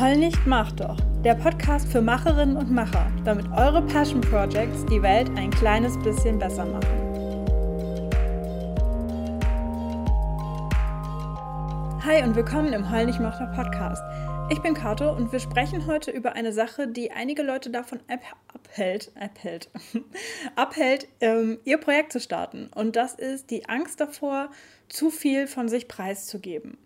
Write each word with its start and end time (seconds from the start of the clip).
Heul 0.00 0.16
nicht, 0.16 0.46
mach 0.46 0.70
doch. 0.70 0.96
Der 1.24 1.34
Podcast 1.34 1.90
für 1.90 2.00
Macherinnen 2.00 2.56
und 2.56 2.70
Macher, 2.70 3.10
damit 3.24 3.50
eure 3.50 3.82
Passion 3.82 4.20
Projects 4.20 4.86
die 4.86 5.02
Welt 5.02 5.28
ein 5.36 5.50
kleines 5.50 5.98
bisschen 5.98 6.38
besser 6.38 6.64
machen. 6.66 6.86
Hi 12.04 12.22
und 12.22 12.36
willkommen 12.36 12.72
im 12.72 12.88
Heul 12.88 13.06
nicht, 13.06 13.18
mach 13.18 13.40
doch 13.40 13.52
Podcast. 13.56 14.00
Ich 14.50 14.62
bin 14.62 14.74
Kato 14.74 15.10
und 15.10 15.32
wir 15.32 15.40
sprechen 15.40 15.84
heute 15.88 16.12
über 16.12 16.34
eine 16.34 16.52
Sache, 16.52 16.86
die 16.86 17.10
einige 17.10 17.42
Leute 17.42 17.70
davon 17.70 17.98
abhält, 18.06 19.10
abhält, 19.18 19.68
abhält 20.54 21.08
ähm, 21.20 21.58
ihr 21.64 21.78
Projekt 21.78 22.12
zu 22.12 22.20
starten. 22.20 22.70
Und 22.72 22.94
das 22.94 23.14
ist 23.14 23.50
die 23.50 23.68
Angst 23.68 24.00
davor, 24.00 24.50
zu 24.88 25.10
viel 25.10 25.48
von 25.48 25.68
sich 25.68 25.88
preiszugeben. 25.88 26.78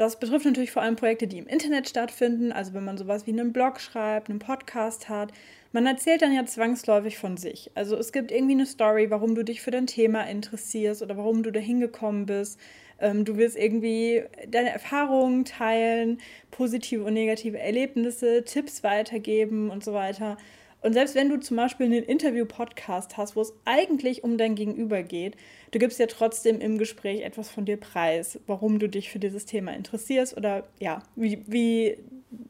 Das 0.00 0.18
betrifft 0.18 0.46
natürlich 0.46 0.70
vor 0.70 0.80
allem 0.80 0.96
Projekte, 0.96 1.26
die 1.26 1.36
im 1.36 1.46
Internet 1.46 1.86
stattfinden, 1.86 2.52
also 2.52 2.72
wenn 2.72 2.86
man 2.86 2.96
sowas 2.96 3.26
wie 3.26 3.32
einen 3.32 3.52
Blog 3.52 3.78
schreibt, 3.80 4.30
einen 4.30 4.38
Podcast 4.38 5.10
hat. 5.10 5.30
Man 5.72 5.84
erzählt 5.84 6.22
dann 6.22 6.32
ja 6.32 6.46
zwangsläufig 6.46 7.18
von 7.18 7.36
sich. 7.36 7.70
Also 7.74 7.98
es 7.98 8.10
gibt 8.10 8.32
irgendwie 8.32 8.54
eine 8.54 8.64
Story, 8.64 9.10
warum 9.10 9.34
du 9.34 9.44
dich 9.44 9.60
für 9.60 9.70
dein 9.70 9.86
Thema 9.86 10.22
interessierst 10.22 11.02
oder 11.02 11.18
warum 11.18 11.42
du 11.42 11.50
da 11.50 11.60
hingekommen 11.60 12.24
bist. 12.24 12.58
Ähm, 12.98 13.26
du 13.26 13.36
willst 13.36 13.58
irgendwie 13.58 14.22
deine 14.48 14.70
Erfahrungen 14.70 15.44
teilen, 15.44 16.16
positive 16.50 17.04
und 17.04 17.12
negative 17.12 17.58
Erlebnisse, 17.58 18.42
Tipps 18.44 18.82
weitergeben 18.82 19.68
und 19.68 19.84
so 19.84 19.92
weiter. 19.92 20.38
Und 20.82 20.94
selbst 20.94 21.14
wenn 21.14 21.28
du 21.28 21.38
zum 21.38 21.56
Beispiel 21.56 21.86
einen 21.86 22.02
Interview-Podcast 22.02 23.16
hast, 23.16 23.36
wo 23.36 23.42
es 23.42 23.52
eigentlich 23.64 24.24
um 24.24 24.38
dein 24.38 24.54
Gegenüber 24.54 25.02
geht, 25.02 25.36
du 25.72 25.78
gibst 25.78 25.98
ja 25.98 26.06
trotzdem 26.06 26.60
im 26.60 26.78
Gespräch 26.78 27.20
etwas 27.20 27.50
von 27.50 27.66
dir 27.66 27.76
preis, 27.76 28.40
warum 28.46 28.78
du 28.78 28.88
dich 28.88 29.10
für 29.10 29.18
dieses 29.18 29.44
Thema 29.44 29.72
interessierst 29.72 30.36
oder 30.36 30.66
ja, 30.78 31.02
wie, 31.16 31.42
wie, 31.46 31.98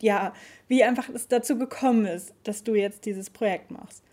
ja, 0.00 0.32
wie 0.68 0.84
einfach 0.84 1.08
es 1.08 1.27
dazu 1.27 1.58
gekommen 1.58 2.06
ist, 2.06 2.32
dass 2.44 2.62
du 2.62 2.74
jetzt 2.74 3.05
dieses 3.05 3.30
Projekt 3.30 3.70
machst. 3.70 4.05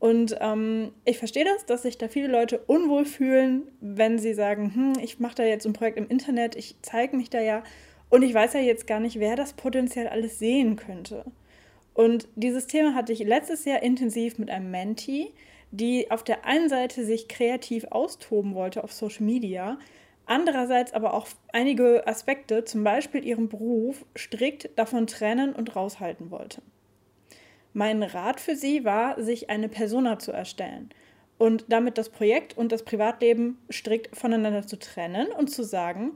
Und 0.00 0.36
ähm, 0.40 0.92
ich 1.04 1.18
verstehe 1.18 1.44
das, 1.44 1.66
dass 1.66 1.82
sich 1.82 1.98
da 1.98 2.08
viele 2.08 2.28
Leute 2.28 2.58
unwohl 2.66 3.04
fühlen, 3.04 3.68
wenn 3.80 4.18
sie 4.18 4.32
sagen, 4.32 4.74
hm, 4.74 4.92
ich 5.04 5.20
mache 5.20 5.36
da 5.36 5.44
jetzt 5.44 5.66
ein 5.66 5.74
Projekt 5.74 5.98
im 5.98 6.08
Internet, 6.08 6.56
ich 6.56 6.74
zeige 6.80 7.16
mich 7.16 7.28
da 7.28 7.40
ja 7.40 7.62
und 8.08 8.22
ich 8.22 8.34
weiß 8.34 8.54
ja 8.54 8.60
jetzt 8.60 8.86
gar 8.86 8.98
nicht, 8.98 9.20
wer 9.20 9.36
das 9.36 9.52
potenziell 9.52 10.08
alles 10.08 10.38
sehen 10.38 10.76
könnte. 10.76 11.24
Und 12.00 12.28
dieses 12.34 12.66
Thema 12.66 12.94
hatte 12.94 13.12
ich 13.12 13.18
letztes 13.18 13.66
Jahr 13.66 13.82
intensiv 13.82 14.38
mit 14.38 14.48
einem 14.48 14.70
Mentee, 14.70 15.34
die 15.70 16.10
auf 16.10 16.24
der 16.24 16.46
einen 16.46 16.70
Seite 16.70 17.04
sich 17.04 17.28
kreativ 17.28 17.84
austoben 17.90 18.54
wollte 18.54 18.82
auf 18.82 18.90
Social 18.90 19.26
Media, 19.26 19.78
andererseits 20.24 20.94
aber 20.94 21.12
auch 21.12 21.28
einige 21.52 22.06
Aspekte, 22.06 22.64
zum 22.64 22.84
Beispiel 22.84 23.22
ihren 23.22 23.50
Beruf, 23.50 24.06
strikt 24.16 24.70
davon 24.78 25.06
trennen 25.06 25.52
und 25.52 25.76
raushalten 25.76 26.30
wollte. 26.30 26.62
Mein 27.74 28.02
Rat 28.02 28.40
für 28.40 28.56
sie 28.56 28.86
war, 28.86 29.22
sich 29.22 29.50
eine 29.50 29.68
Persona 29.68 30.18
zu 30.18 30.32
erstellen 30.32 30.88
und 31.36 31.66
damit 31.68 31.98
das 31.98 32.08
Projekt 32.08 32.56
und 32.56 32.72
das 32.72 32.82
Privatleben 32.82 33.58
strikt 33.70 34.16
voneinander 34.16 34.66
zu 34.66 34.78
trennen 34.78 35.26
und 35.32 35.50
zu 35.50 35.62
sagen, 35.64 36.12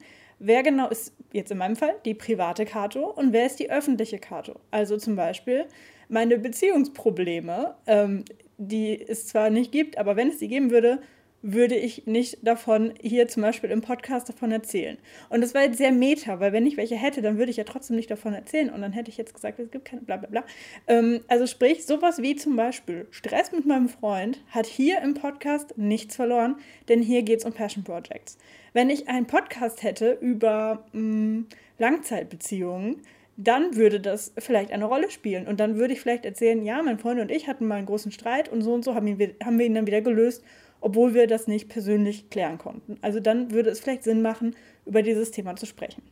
wer 0.47 0.62
genau 0.62 0.89
ist 0.89 1.14
jetzt 1.33 1.50
in 1.50 1.59
meinem 1.59 1.77
Fall 1.77 1.95
die 2.05 2.14
private 2.14 2.64
Kato 2.64 3.11
und 3.11 3.33
wer 3.33 3.47
ist 3.47 3.59
die 3.59 3.70
öffentliche 3.70 4.19
Kato. 4.19 4.61
Also 4.70 4.97
zum 4.97 5.17
Beispiel 5.17 5.67
meine 6.09 6.39
Beziehungsprobleme, 6.39 7.75
ähm, 7.86 8.25
die 8.59 9.01
es 9.01 9.27
zwar 9.27 9.51
nicht 9.51 9.73
gibt, 9.73 9.98
aber 9.98 10.17
wenn 10.17 10.28
es 10.28 10.39
sie 10.39 10.48
geben 10.48 10.70
würde, 10.70 11.01
würde 11.47 11.75
ich 11.77 12.06
nicht 12.06 12.39
davon 12.41 12.95
hier 13.03 13.28
zum 13.28 13.42
Beispiel 13.42 13.70
im 13.70 13.83
Podcast 13.83 14.31
davon 14.31 14.50
erzählen. 14.50 14.97
Und 15.28 15.42
das 15.42 15.53
war 15.53 15.62
jetzt 15.62 15.77
sehr 15.77 15.92
meta, 15.92 16.41
weil 16.41 16.55
wenn 16.55 16.67
ich 16.67 16.78
welche 16.78 16.97
hätte, 16.97 17.20
dann 17.20 17.36
würde 17.36 17.51
ich 17.51 17.59
ja 17.59 17.64
trotzdem 17.64 17.97
nicht 17.97 18.11
davon 18.11 18.33
erzählen 18.33 18.70
und 18.70 18.81
dann 18.81 18.92
hätte 18.92 19.11
ich 19.11 19.19
jetzt 19.19 19.34
gesagt, 19.34 19.59
es 19.59 19.70
gibt 19.70 19.84
keine 19.84 20.01
bla 20.01 20.17
bla 20.17 20.29
bla. 20.30 20.45
Ähm, 20.89 21.20
also 21.29 21.46
sprich, 21.46 21.85
sowas 21.85 22.23
wie 22.23 22.35
zum 22.35 22.57
Beispiel 22.57 23.07
Stress 23.11 23.52
mit 23.52 23.67
meinem 23.67 23.91
Freund 23.91 24.41
hat 24.48 24.64
hier 24.64 25.02
im 25.02 25.13
Podcast 25.13 25.77
nichts 25.77 26.17
verloren, 26.17 26.57
denn 26.89 27.02
hier 27.02 27.23
geht 27.23 27.41
es 27.41 27.45
um 27.45 27.52
Passion 27.52 27.85
Projects. 27.85 28.39
Wenn 28.73 28.89
ich 28.89 29.08
einen 29.08 29.27
Podcast 29.27 29.83
hätte 29.83 30.13
über 30.13 30.86
mh, 30.95 31.01
mm, 31.01 31.46
Langzeitbeziehungen, 31.79 33.02
dann 33.36 33.77
würde 33.77 34.01
das 34.01 34.33
vielleicht 34.39 34.73
eine 34.73 34.85
Rolle 34.85 35.11
spielen. 35.11 35.46
Und 35.46 35.61
dann 35.61 35.77
würde 35.77 35.92
ich 35.92 36.01
vielleicht 36.01 36.24
erzählen, 36.24 36.64
ja, 36.64 36.83
mein 36.83 36.98
Freund 36.98 37.20
und 37.20 37.30
ich 37.30 37.48
hatten 37.48 37.67
mal 37.67 37.77
einen 37.77 37.86
großen 37.86 38.13
Streit 38.13 38.48
und 38.48 38.63
so 38.63 38.73
und 38.73 38.85
so 38.85 38.95
haben, 38.95 39.07
ihn, 39.07 39.35
haben 39.45 39.58
wir 39.58 39.67
ihn 39.67 39.74
dann 39.74 39.86
wieder 39.86 40.01
gelöst 40.01 40.42
obwohl 40.84 41.14
wir 41.14 41.27
das 41.27 41.46
nicht 41.46 41.70
persönlich 41.70 42.28
klären 42.28 42.58
konnten. 42.58 42.98
Also 43.00 43.18
dann 43.18 43.52
würde 43.52 43.70
es 43.70 43.80
vielleicht 43.80 44.05
Sinn 44.05 44.20
machen, 44.20 44.55
über 44.84 45.00
dieses 45.00 45.30
Thema 45.30 45.56
zu 45.56 45.64
sprechen. 45.64 46.02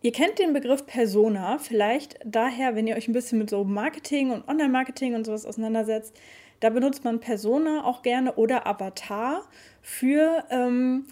Ihr 0.00 0.12
kennt 0.12 0.38
den 0.38 0.54
Begriff 0.54 0.86
Persona 0.86 1.58
vielleicht 1.58 2.18
daher, 2.24 2.74
wenn 2.74 2.86
ihr 2.86 2.96
euch 2.96 3.06
ein 3.06 3.12
bisschen 3.12 3.38
mit 3.38 3.50
so 3.50 3.64
Marketing 3.64 4.30
und 4.30 4.48
Online-Marketing 4.48 5.14
und 5.14 5.26
sowas 5.26 5.44
auseinandersetzt. 5.44 6.18
Da 6.60 6.70
benutzt 6.70 7.04
man 7.04 7.20
Persona 7.20 7.84
auch 7.84 8.00
gerne 8.00 8.36
oder 8.36 8.66
Avatar 8.66 9.46
für 9.82 10.42
ähm, 10.48 11.04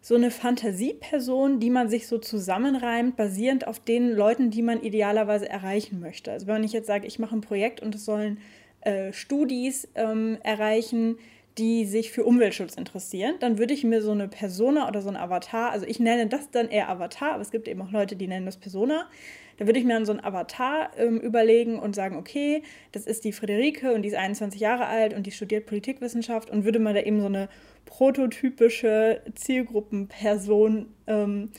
so 0.00 0.16
eine 0.16 0.32
Fantasieperson, 0.32 1.60
die 1.60 1.70
man 1.70 1.88
sich 1.88 2.08
so 2.08 2.18
zusammenreimt, 2.18 3.16
basierend 3.16 3.68
auf 3.68 3.78
den 3.78 4.10
Leuten, 4.10 4.50
die 4.50 4.62
man 4.62 4.82
idealerweise 4.82 5.48
erreichen 5.48 6.00
möchte. 6.00 6.32
Also 6.32 6.48
wenn 6.48 6.64
ich 6.64 6.72
jetzt 6.72 6.88
sage, 6.88 7.06
ich 7.06 7.20
mache 7.20 7.36
ein 7.36 7.40
Projekt 7.40 7.80
und 7.80 7.94
es 7.94 8.04
sollen 8.04 8.38
äh, 8.80 9.12
Studis 9.12 9.88
ähm, 9.94 10.38
erreichen, 10.42 11.18
die 11.58 11.84
sich 11.84 12.12
für 12.12 12.24
Umweltschutz 12.24 12.74
interessieren, 12.76 13.34
dann 13.40 13.58
würde 13.58 13.74
ich 13.74 13.84
mir 13.84 14.00
so 14.00 14.12
eine 14.12 14.28
Persona 14.28 14.88
oder 14.88 15.02
so 15.02 15.08
ein 15.08 15.16
Avatar, 15.16 15.70
also 15.70 15.86
ich 15.86 16.00
nenne 16.00 16.26
das 16.26 16.50
dann 16.50 16.68
eher 16.68 16.88
Avatar, 16.88 17.32
aber 17.32 17.42
es 17.42 17.50
gibt 17.50 17.68
eben 17.68 17.82
auch 17.82 17.90
Leute, 17.90 18.16
die 18.16 18.26
nennen 18.26 18.46
das 18.46 18.56
Persona. 18.56 19.08
Da 19.58 19.66
würde 19.66 19.78
ich 19.78 19.84
mir 19.84 19.94
dann 19.94 20.06
so 20.06 20.12
ein 20.12 20.24
Avatar 20.24 20.90
ähm, 20.96 21.20
überlegen 21.20 21.78
und 21.78 21.94
sagen, 21.94 22.16
okay, 22.16 22.62
das 22.92 23.06
ist 23.06 23.24
die 23.24 23.32
Friederike 23.32 23.92
und 23.92 24.02
die 24.02 24.08
ist 24.08 24.14
21 24.14 24.60
Jahre 24.60 24.86
alt 24.86 25.12
und 25.14 25.26
die 25.26 25.30
studiert 25.30 25.66
Politikwissenschaft 25.66 26.50
und 26.50 26.64
würde 26.64 26.78
mal 26.78 26.94
da 26.94 27.00
eben 27.00 27.20
so 27.20 27.26
eine 27.26 27.48
prototypische 27.84 29.20
Zielgruppenperson 29.34 30.86
ähm, 31.06 31.50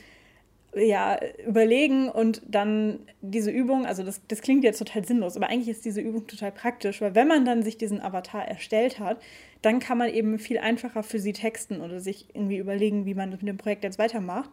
ja, 0.75 1.19
überlegen 1.45 2.09
und 2.09 2.41
dann 2.47 2.99
diese 3.21 3.51
Übung, 3.51 3.85
also 3.85 4.03
das, 4.03 4.21
das 4.27 4.41
klingt 4.41 4.63
jetzt 4.63 4.79
total 4.79 5.05
sinnlos, 5.05 5.37
aber 5.37 5.49
eigentlich 5.49 5.69
ist 5.69 5.85
diese 5.85 6.01
Übung 6.01 6.25
total 6.25 6.51
praktisch, 6.51 7.01
weil 7.01 7.15
wenn 7.15 7.27
man 7.27 7.45
dann 7.45 7.63
sich 7.63 7.77
diesen 7.77 8.01
Avatar 8.01 8.47
erstellt 8.47 8.99
hat, 8.99 9.21
dann 9.61 9.79
kann 9.79 9.97
man 9.97 10.09
eben 10.09 10.39
viel 10.39 10.57
einfacher 10.57 11.03
für 11.03 11.19
sie 11.19 11.33
texten 11.33 11.81
oder 11.81 11.99
sich 11.99 12.27
irgendwie 12.33 12.57
überlegen, 12.57 13.05
wie 13.05 13.13
man 13.13 13.29
mit 13.29 13.41
dem 13.41 13.57
Projekt 13.57 13.83
jetzt 13.83 13.99
weitermacht. 13.99 14.49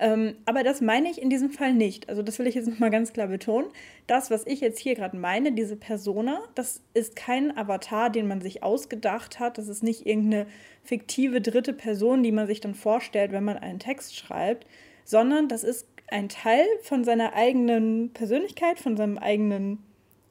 Ähm, 0.00 0.36
aber 0.46 0.64
das 0.64 0.80
meine 0.80 1.10
ich 1.10 1.20
in 1.20 1.28
diesem 1.28 1.50
Fall 1.50 1.74
nicht. 1.74 2.08
Also 2.08 2.22
das 2.22 2.38
will 2.38 2.46
ich 2.46 2.54
jetzt 2.54 2.68
nochmal 2.68 2.90
ganz 2.90 3.12
klar 3.12 3.28
betonen. 3.28 3.68
Das, 4.06 4.30
was 4.30 4.46
ich 4.46 4.60
jetzt 4.60 4.78
hier 4.78 4.94
gerade 4.94 5.16
meine, 5.16 5.52
diese 5.52 5.76
Persona, 5.76 6.40
das 6.54 6.82
ist 6.94 7.16
kein 7.16 7.56
Avatar, 7.56 8.08
den 8.08 8.26
man 8.26 8.40
sich 8.40 8.62
ausgedacht 8.62 9.38
hat. 9.38 9.58
Das 9.58 9.68
ist 9.68 9.82
nicht 9.82 10.06
irgendeine 10.06 10.46
fiktive 10.82 11.42
dritte 11.42 11.74
Person, 11.74 12.22
die 12.22 12.32
man 12.32 12.46
sich 12.46 12.60
dann 12.60 12.74
vorstellt, 12.74 13.32
wenn 13.32 13.44
man 13.44 13.58
einen 13.58 13.78
Text 13.78 14.16
schreibt, 14.16 14.66
sondern 15.10 15.48
das 15.48 15.64
ist 15.64 15.88
ein 16.06 16.28
Teil 16.28 16.64
von 16.82 17.02
seiner 17.02 17.32
eigenen 17.34 18.12
Persönlichkeit, 18.12 18.78
von 18.78 18.96
seinem 18.96 19.18
eigenen, 19.18 19.82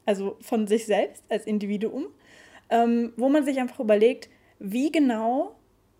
also 0.05 0.37
von 0.39 0.67
sich 0.67 0.85
selbst 0.85 1.21
als 1.27 1.45
Individuum, 1.45 2.07
ähm, 2.69 3.11
wo 3.17 3.27
man 3.27 3.43
sich 3.43 3.59
einfach 3.59 3.81
überlegt, 3.81 4.29
wie 4.57 4.89
genau 4.89 5.55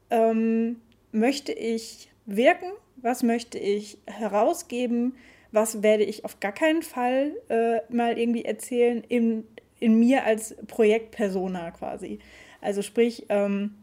ähm, 0.09 0.78
möchte 1.12 1.51
ich 1.51 2.09
wirken, 2.25 2.72
was 2.95 3.22
möchte 3.22 3.59
ich 3.59 3.97
herausgeben, 4.06 5.16
was 5.51 5.84
werde 5.84 6.06
ich 6.06 6.23
auf 6.23 6.40
gar 6.40 6.53
keinen 6.53 6.81
Fall 6.81 7.34
äh, 7.50 7.81
mal 7.94 8.17
irgendwie 8.17 8.46
erzählen 8.46 9.03
in, 9.09 9.44
in 9.81 10.00
mir 10.00 10.23
als 10.23 10.56
Projektpersona 10.67 11.72
quasi. 11.72 12.19
Also 12.61 12.81
sprich, 12.81 13.25
ähm, 13.28 13.75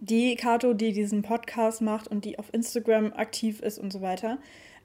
die 0.00 0.36
Kato, 0.36 0.74
die 0.74 0.92
diesen 0.92 1.22
Podcast 1.22 1.82
macht 1.82 2.08
und 2.08 2.24
die 2.24 2.38
auf 2.38 2.52
Instagram 2.52 3.12
aktiv 3.12 3.60
ist 3.60 3.78
und 3.78 3.92
so 3.92 4.00
weiter. 4.00 4.38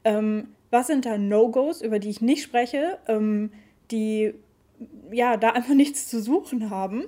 Ähm, 0.04 0.50
was 0.70 0.88
sind 0.88 1.06
da 1.06 1.18
No-Gos, 1.18 1.82
über 1.82 2.00
die 2.00 2.10
ich 2.10 2.22
nicht 2.22 2.44
spreche, 2.44 2.98
ähm, 3.08 3.52
die 3.92 4.34
ja 5.12 5.38
da 5.38 5.52
einfach 5.52 5.74
nichts 5.76 6.08
zu 6.08 6.22
suchen 6.22 6.70
haben? 6.70 7.06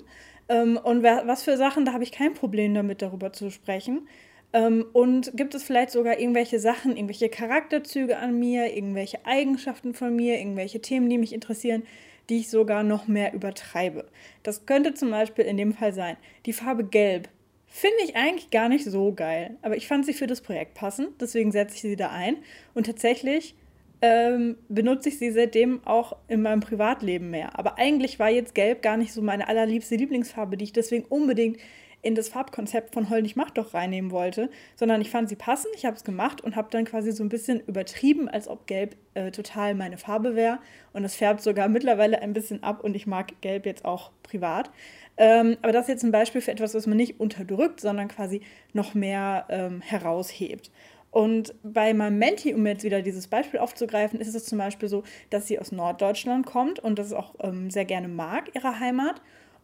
Ähm, 0.49 0.77
und 0.81 1.03
was 1.03 1.43
für 1.43 1.57
Sachen, 1.57 1.85
da 1.85 1.93
habe 1.93 2.03
ich 2.03 2.11
kein 2.11 2.33
Problem 2.33 2.73
damit, 2.73 3.01
darüber 3.01 3.31
zu 3.31 3.49
sprechen. 3.49 4.07
Ähm, 4.51 4.85
und 4.93 5.35
gibt 5.35 5.55
es 5.55 5.63
vielleicht 5.63 5.91
sogar 5.91 6.19
irgendwelche 6.19 6.59
Sachen, 6.59 6.95
irgendwelche 6.95 7.29
Charakterzüge 7.29 8.17
an 8.17 8.37
mir, 8.37 8.75
irgendwelche 8.75 9.25
Eigenschaften 9.25 9.93
von 9.93 10.15
mir, 10.15 10.37
irgendwelche 10.37 10.81
Themen, 10.81 11.09
die 11.09 11.17
mich 11.17 11.33
interessieren, 11.33 11.83
die 12.29 12.39
ich 12.39 12.49
sogar 12.49 12.83
noch 12.83 13.07
mehr 13.07 13.33
übertreibe? 13.33 14.05
Das 14.43 14.65
könnte 14.65 14.93
zum 14.93 15.09
Beispiel 15.09 15.45
in 15.45 15.57
dem 15.57 15.73
Fall 15.73 15.93
sein 15.93 16.17
die 16.45 16.53
Farbe 16.53 16.83
Gelb 16.83 17.29
Finde 17.75 18.03
ich 18.03 18.15
eigentlich 18.15 18.51
gar 18.51 18.69
nicht 18.69 18.85
so 18.85 19.13
geil. 19.13 19.57
Aber 19.63 19.75
ich 19.75 19.87
fand 19.87 20.05
sie 20.05 20.13
für 20.13 20.27
das 20.27 20.41
Projekt 20.41 20.75
passend, 20.75 21.19
deswegen 21.19 21.51
setze 21.51 21.73
ich 21.73 21.81
sie 21.81 21.95
da 21.95 22.11
ein. 22.11 22.37
Und 22.75 22.85
tatsächlich 22.85 23.55
ähm, 24.03 24.57
benutze 24.69 25.09
ich 25.09 25.17
sie 25.17 25.31
seitdem 25.31 25.83
auch 25.83 26.15
in 26.27 26.43
meinem 26.43 26.59
Privatleben 26.59 27.31
mehr. 27.31 27.57
Aber 27.57 27.79
eigentlich 27.79 28.19
war 28.19 28.29
jetzt 28.29 28.53
Gelb 28.53 28.83
gar 28.83 28.95
nicht 28.95 29.11
so 29.11 29.23
meine 29.23 29.47
allerliebste 29.47 29.95
Lieblingsfarbe, 29.95 30.55
die 30.55 30.65
ich 30.65 30.73
deswegen 30.73 31.03
unbedingt 31.05 31.57
in 32.03 32.15
das 32.15 32.29
Farbkonzept 32.29 32.93
von 32.93 33.09
Heul 33.09 33.23
nicht 33.23 33.35
Macht 33.35 33.57
doch 33.57 33.73
reinnehmen 33.73 34.11
wollte, 34.11 34.49
sondern 34.75 35.01
ich 35.01 35.09
fand 35.09 35.29
sie 35.29 35.35
passend, 35.35 35.73
ich 35.75 35.85
habe 35.85 35.95
es 35.95 36.03
gemacht 36.03 36.41
und 36.41 36.55
habe 36.55 36.67
dann 36.69 36.85
quasi 36.85 37.11
so 37.11 37.23
ein 37.23 37.29
bisschen 37.29 37.61
übertrieben, 37.61 38.27
als 38.29 38.47
ob 38.47 38.67
Gelb 38.67 38.95
äh, 39.15 39.31
total 39.31 39.73
meine 39.73 39.97
Farbe 39.97 40.35
wäre. 40.35 40.59
Und 40.91 41.05
es 41.05 41.15
färbt 41.15 41.41
sogar 41.41 41.69
mittlerweile 41.69 42.21
ein 42.21 42.33
bisschen 42.33 42.61
ab 42.61 42.83
und 42.83 42.95
ich 42.95 43.07
mag 43.07 43.41
Gelb 43.41 43.65
jetzt 43.65 43.85
auch 43.85 44.11
privat. 44.21 44.69
Ähm, 45.15 45.57
aber 45.61 45.71
das 45.71 45.83
ist 45.83 45.89
jetzt 45.89 46.03
ein 46.03 46.11
Beispiel 46.11 46.41
für 46.41 46.51
etwas, 46.51 46.73
was 46.73 46.87
man 46.87 46.97
nicht 46.97 47.19
unterdrückt, 47.19 47.79
sondern 47.79 48.09
quasi 48.09 48.41
noch 48.73 48.93
mehr 48.93 49.45
ähm, 49.49 49.81
heraushebt. 49.81 50.71
Und 51.09 51.53
bei 51.61 51.93
meinem 51.93 52.17
Menti, 52.17 52.55
um 52.55 52.65
jetzt 52.65 52.83
wieder 52.83 53.03
dieses 53.03 53.27
Beispiel 53.27 53.59
aufzugreifen, 53.59 54.19
ist 54.19 54.33
es 54.33 54.45
zum 54.45 54.57
Beispiel 54.57 54.89
so, 54.89 55.03
dass 55.29 55.47
sie 55.47 55.59
aus 55.59 55.71
Norddeutschland 55.71 56.45
kommt 56.45 56.79
und 56.79 56.97
das 56.97 57.13
auch 57.13 57.35
ähm, 57.39 57.69
sehr 57.69 57.85
gerne 57.85 58.07
mag, 58.07 58.49
ihre 58.55 58.79
Heimat. 58.79 59.21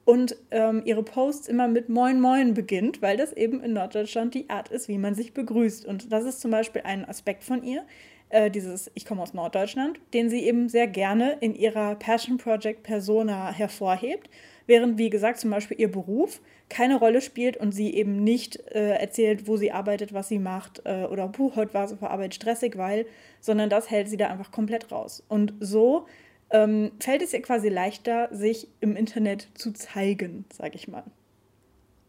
Und 0.10 0.36
ähm, 0.50 0.82
ihre 0.86 1.04
Posts 1.04 1.50
immer 1.50 1.68
mit 1.68 1.88
Moin 1.88 2.20
Moin 2.20 2.56
beginnt, 2.56 3.00
weil 3.04 3.16
das 3.16 3.32
eben 3.32 3.64
in 3.64 3.74
Norddeutschland 3.74 4.34
die 4.34 4.50
Art 4.50 4.70
ist, 4.70 4.88
wie 4.88 4.98
man 4.98 5.14
sich 5.14 5.36
begrüßt. 5.36 5.86
Und 5.86 6.12
das 6.12 6.26
ist 6.26 6.42
zum 6.42 6.50
Beispiel 6.50 6.82
ein 6.84 7.08
Aspekt 7.08 7.44
von 7.44 7.62
ihr, 7.62 7.86
äh, 8.30 8.50
dieses 8.50 8.90
Ich 8.96 9.06
komme 9.06 9.22
aus 9.22 9.36
Norddeutschland, 9.36 10.00
den 10.16 10.32
sie 10.32 10.44
eben 10.46 10.68
sehr 10.68 10.88
gerne 10.88 11.38
in 11.42 11.54
ihrer 11.54 11.94
Passion 11.94 12.40
Project 12.40 12.82
Persona 12.82 13.52
hervorhebt 13.52 14.32
während, 14.66 14.98
wie 14.98 15.10
gesagt, 15.10 15.40
zum 15.40 15.50
Beispiel 15.50 15.80
ihr 15.80 15.92
Beruf 15.92 16.42
keine 16.70 16.98
Rolle 16.98 17.22
spielt 17.22 17.58
und 17.58 17.72
sie 17.72 17.94
eben 17.94 18.24
nicht 18.24 18.58
äh, 18.72 18.92
erzählt, 18.92 19.48
wo 19.48 19.58
sie 19.58 19.72
arbeitet, 19.72 20.14
was 20.14 20.28
sie 20.28 20.40
macht 20.40 20.82
äh, 20.86 21.06
oder, 21.06 21.28
puh, 21.28 21.56
heute 21.56 21.74
war 21.74 21.86
es 21.86 21.92
auf 21.92 22.00
der 22.00 22.12
Arbeit 22.12 22.36
stressig, 22.36 22.78
weil, 22.78 23.08
sondern 23.42 23.70
das 23.70 23.90
hält 23.90 24.08
sie 24.10 24.18
da 24.18 24.28
einfach 24.28 24.52
komplett 24.52 24.92
raus. 24.92 25.24
Und 25.28 25.54
so 25.60 26.06
ähm, 26.52 26.92
fällt 27.00 27.22
es 27.22 27.34
ihr 27.34 27.42
quasi 27.42 27.70
leichter, 27.70 28.30
sich 28.32 28.68
im 28.82 28.96
Internet 28.96 29.48
zu 29.54 29.72
zeigen, 29.72 30.46
sage 30.52 30.76
ich 30.76 30.88
mal. 30.88 31.04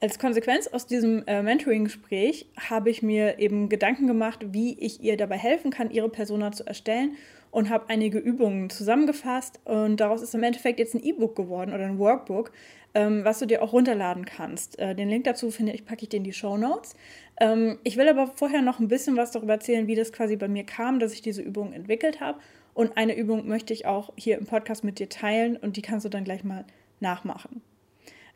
Als 0.02 0.18
Konsequenz 0.18 0.66
aus 0.66 0.86
diesem 0.86 1.24
äh, 1.26 1.42
Mentoring-Gespräch 1.42 2.46
habe 2.70 2.88
ich 2.88 3.02
mir 3.02 3.38
eben 3.38 3.68
Gedanken 3.68 4.06
gemacht, 4.06 4.38
wie 4.52 4.78
ich 4.78 5.02
ihr 5.02 5.18
dabei 5.18 5.36
helfen 5.36 5.70
kann, 5.70 5.90
ihre 5.90 6.08
Persona 6.08 6.52
zu 6.52 6.66
erstellen 6.66 7.16
und 7.50 7.68
habe 7.68 7.84
einige 7.88 8.18
Übungen 8.18 8.70
zusammengefasst 8.70 9.60
und 9.64 9.98
daraus 9.98 10.22
ist 10.22 10.34
im 10.34 10.42
Endeffekt 10.42 10.78
jetzt 10.78 10.94
ein 10.94 11.04
E-Book 11.04 11.36
geworden 11.36 11.74
oder 11.74 11.84
ein 11.84 11.98
Workbook, 11.98 12.50
ähm, 12.94 13.24
was 13.24 13.40
du 13.40 13.46
dir 13.46 13.62
auch 13.62 13.74
runterladen 13.74 14.24
kannst. 14.24 14.78
Äh, 14.78 14.94
den 14.94 15.10
Link 15.10 15.24
dazu 15.24 15.50
finde 15.50 15.72
ich, 15.72 15.84
packe 15.84 16.04
ich 16.04 16.08
dir 16.08 16.16
in 16.16 16.24
die 16.24 16.32
Show 16.32 16.56
Notes. 16.56 16.94
Ähm, 17.38 17.78
ich 17.84 17.98
will 17.98 18.08
aber 18.08 18.28
vorher 18.28 18.62
noch 18.62 18.80
ein 18.80 18.88
bisschen 18.88 19.18
was 19.18 19.32
darüber 19.32 19.54
erzählen, 19.54 19.86
wie 19.86 19.96
das 19.96 20.12
quasi 20.12 20.36
bei 20.36 20.48
mir 20.48 20.64
kam, 20.64 20.98
dass 20.98 21.12
ich 21.12 21.20
diese 21.20 21.42
Übung 21.42 21.74
entwickelt 21.74 22.20
habe. 22.20 22.38
Und 22.74 22.96
eine 22.96 23.16
Übung 23.16 23.46
möchte 23.48 23.72
ich 23.72 23.86
auch 23.86 24.12
hier 24.16 24.38
im 24.38 24.46
Podcast 24.46 24.84
mit 24.84 24.98
dir 24.98 25.08
teilen 25.08 25.56
und 25.56 25.76
die 25.76 25.82
kannst 25.82 26.04
du 26.04 26.08
dann 26.08 26.24
gleich 26.24 26.44
mal 26.44 26.64
nachmachen. 27.00 27.62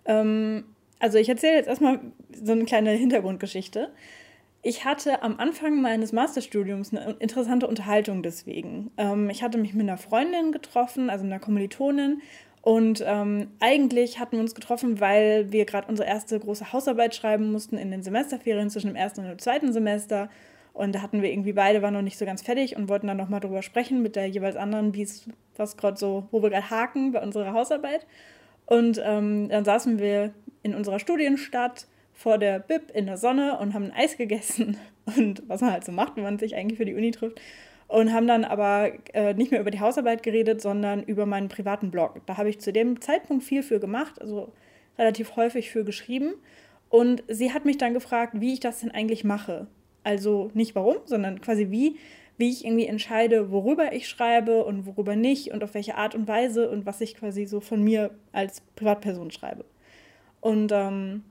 Ähm, 0.04 0.64
also 0.98 1.18
ich 1.18 1.28
erzähle 1.28 1.54
jetzt 1.54 1.68
erstmal 1.68 2.00
so 2.32 2.52
eine 2.52 2.64
kleine 2.64 2.90
Hintergrundgeschichte 2.90 3.90
ich 4.64 4.86
hatte 4.86 5.22
am 5.22 5.38
Anfang 5.38 5.80
meines 5.82 6.12
Masterstudiums 6.12 6.92
eine 6.92 7.16
interessante 7.18 7.68
Unterhaltung 7.68 8.22
deswegen. 8.22 8.90
Ähm, 8.96 9.28
ich 9.28 9.42
hatte 9.42 9.58
mich 9.58 9.74
mit 9.74 9.82
einer 9.82 9.98
Freundin 9.98 10.52
getroffen, 10.52 11.10
also 11.10 11.22
einer 11.22 11.38
Kommilitonin. 11.38 12.22
Und 12.62 13.04
ähm, 13.06 13.48
eigentlich 13.60 14.18
hatten 14.18 14.32
wir 14.32 14.40
uns 14.40 14.54
getroffen, 14.54 14.98
weil 14.98 15.52
wir 15.52 15.66
gerade 15.66 15.86
unsere 15.86 16.08
erste 16.08 16.40
große 16.40 16.72
Hausarbeit 16.72 17.14
schreiben 17.14 17.52
mussten 17.52 17.76
in 17.76 17.90
den 17.90 18.02
Semesterferien 18.02 18.70
zwischen 18.70 18.86
dem 18.86 18.96
ersten 18.96 19.20
und 19.20 19.28
dem 19.28 19.38
zweiten 19.38 19.70
Semester. 19.74 20.30
Und 20.74 20.92
da 20.92 21.02
hatten 21.02 21.22
wir 21.22 21.30
irgendwie 21.30 21.52
beide, 21.52 21.82
waren 21.82 21.94
noch 21.94 22.02
nicht 22.02 22.18
so 22.18 22.26
ganz 22.26 22.42
fertig 22.42 22.76
und 22.76 22.88
wollten 22.88 23.06
dann 23.06 23.16
nochmal 23.16 23.38
drüber 23.38 23.62
sprechen 23.62 24.02
mit 24.02 24.16
der 24.16 24.26
jeweils 24.26 24.56
anderen, 24.56 24.92
wie 24.92 25.02
es, 25.02 25.26
was 25.56 25.76
gerade 25.76 25.96
so, 25.96 26.26
wo 26.32 26.42
wir 26.42 26.50
gerade 26.50 26.68
haken 26.68 27.12
bei 27.12 27.22
unserer 27.22 27.52
Hausarbeit. 27.52 28.06
Und 28.66 29.00
ähm, 29.02 29.48
dann 29.48 29.64
saßen 29.64 30.00
wir 30.00 30.34
in 30.64 30.74
unserer 30.74 30.98
Studienstadt 30.98 31.86
vor 32.12 32.38
der 32.38 32.58
Bib 32.58 32.90
in 32.92 33.06
der 33.06 33.18
Sonne 33.18 33.58
und 33.58 33.72
haben 33.72 33.92
Eis 33.94 34.16
gegessen 34.16 34.76
und 35.16 35.44
was 35.48 35.60
man 35.60 35.70
halt 35.72 35.84
so 35.84 35.92
macht, 35.92 36.16
wenn 36.16 36.24
man 36.24 36.40
sich 36.40 36.56
eigentlich 36.56 36.78
für 36.78 36.84
die 36.84 36.94
Uni 36.94 37.12
trifft. 37.12 37.40
Und 37.86 38.12
haben 38.12 38.26
dann 38.26 38.44
aber 38.44 38.90
äh, 39.12 39.34
nicht 39.34 39.52
mehr 39.52 39.60
über 39.60 39.70
die 39.70 39.78
Hausarbeit 39.78 40.24
geredet, 40.24 40.60
sondern 40.60 41.04
über 41.04 41.26
meinen 41.26 41.48
privaten 41.48 41.92
Blog. 41.92 42.20
Da 42.26 42.36
habe 42.36 42.48
ich 42.48 42.58
zu 42.58 42.72
dem 42.72 43.00
Zeitpunkt 43.00 43.44
viel 43.44 43.62
für 43.62 43.78
gemacht, 43.78 44.20
also 44.20 44.52
relativ 44.98 45.36
häufig 45.36 45.70
für 45.70 45.84
geschrieben. 45.84 46.34
Und 46.88 47.22
sie 47.28 47.52
hat 47.52 47.64
mich 47.64 47.78
dann 47.78 47.94
gefragt, 47.94 48.40
wie 48.40 48.54
ich 48.54 48.60
das 48.60 48.80
denn 48.80 48.90
eigentlich 48.90 49.22
mache. 49.22 49.68
Also 50.04 50.50
nicht 50.54 50.74
warum, 50.74 50.96
sondern 51.06 51.40
quasi 51.40 51.70
wie, 51.70 51.96
wie 52.36 52.50
ich 52.50 52.64
irgendwie 52.64 52.86
entscheide, 52.86 53.50
worüber 53.50 53.92
ich 53.92 54.08
schreibe 54.08 54.64
und 54.64 54.86
worüber 54.86 55.16
nicht 55.16 55.50
und 55.50 55.64
auf 55.64 55.74
welche 55.74 55.96
Art 55.96 56.14
und 56.14 56.28
Weise 56.28 56.70
und 56.70 56.86
was 56.86 57.00
ich 57.00 57.16
quasi 57.16 57.46
so 57.46 57.60
von 57.60 57.82
mir 57.82 58.10
als 58.32 58.60
Privatperson 58.76 59.30
schreibe. 59.30 59.64
Und 60.40 60.72
ähm, 60.72 61.24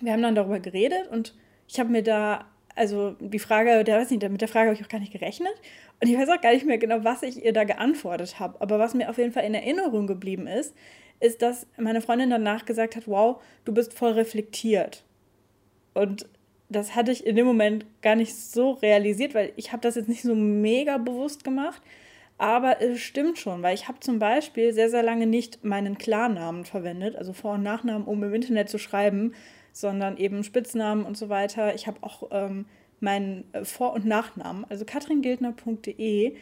wir 0.00 0.12
haben 0.12 0.22
dann 0.22 0.34
darüber 0.34 0.60
geredet 0.60 1.08
und 1.10 1.34
ich 1.66 1.80
habe 1.80 1.90
mir 1.90 2.02
da, 2.02 2.46
also 2.76 3.16
die 3.20 3.38
Frage, 3.38 3.84
der 3.84 3.98
weiß 3.98 4.10
nicht, 4.10 4.28
mit 4.28 4.40
der 4.40 4.48
Frage 4.48 4.70
habe 4.70 4.78
ich 4.78 4.84
auch 4.84 4.90
gar 4.90 5.00
nicht 5.00 5.12
gerechnet. 5.12 5.52
Und 6.00 6.08
ich 6.08 6.16
weiß 6.16 6.28
auch 6.28 6.40
gar 6.40 6.52
nicht 6.52 6.64
mehr 6.64 6.78
genau, 6.78 7.02
was 7.02 7.22
ich 7.22 7.44
ihr 7.44 7.52
da 7.52 7.64
geantwortet 7.64 8.38
habe. 8.38 8.60
Aber 8.60 8.78
was 8.78 8.94
mir 8.94 9.10
auf 9.10 9.18
jeden 9.18 9.32
Fall 9.32 9.44
in 9.44 9.54
Erinnerung 9.54 10.06
geblieben 10.06 10.46
ist, 10.46 10.74
ist, 11.20 11.42
dass 11.42 11.66
meine 11.76 12.00
Freundin 12.00 12.30
danach 12.30 12.64
gesagt 12.64 12.94
hat, 12.94 13.08
wow, 13.08 13.42
du 13.64 13.74
bist 13.74 13.92
voll 13.92 14.12
reflektiert. 14.12 15.04
Und 15.94 16.28
das 16.68 16.94
hatte 16.94 17.12
ich 17.12 17.26
in 17.26 17.36
dem 17.36 17.46
Moment 17.46 17.86
gar 18.02 18.14
nicht 18.14 18.34
so 18.34 18.72
realisiert, 18.72 19.34
weil 19.34 19.52
ich 19.56 19.72
habe 19.72 19.80
das 19.80 19.94
jetzt 19.94 20.08
nicht 20.08 20.22
so 20.22 20.34
mega 20.34 20.98
bewusst 20.98 21.44
gemacht. 21.44 21.82
Aber 22.36 22.80
es 22.80 23.00
stimmt 23.00 23.38
schon, 23.38 23.62
weil 23.62 23.74
ich 23.74 23.88
habe 23.88 23.98
zum 23.98 24.20
Beispiel 24.20 24.72
sehr, 24.72 24.90
sehr 24.90 25.02
lange 25.02 25.26
nicht 25.26 25.64
meinen 25.64 25.98
Klarnamen 25.98 26.64
verwendet, 26.64 27.16
also 27.16 27.32
Vor- 27.32 27.54
und 27.54 27.64
Nachnamen, 27.64 28.06
um 28.06 28.22
im 28.22 28.32
Internet 28.32 28.68
zu 28.68 28.78
schreiben, 28.78 29.34
sondern 29.72 30.16
eben 30.16 30.44
Spitznamen 30.44 31.04
und 31.04 31.16
so 31.16 31.28
weiter. 31.28 31.74
Ich 31.74 31.88
habe 31.88 31.98
auch 32.02 32.28
ähm, 32.30 32.66
meinen 33.00 33.44
äh, 33.52 33.64
Vor- 33.64 33.94
und 33.94 34.06
Nachnamen, 34.06 34.64
also 34.68 34.84
katringildner.de. 34.84 36.36